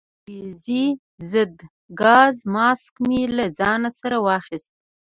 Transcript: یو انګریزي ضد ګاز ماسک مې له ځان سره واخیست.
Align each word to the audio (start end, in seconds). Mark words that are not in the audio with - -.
یو 0.03 0.07
انګریزي 0.07 0.85
ضد 1.31 1.55
ګاز 1.99 2.35
ماسک 2.53 2.93
مې 3.07 3.21
له 3.37 3.45
ځان 3.59 3.81
سره 3.99 4.17
واخیست. 4.25 4.71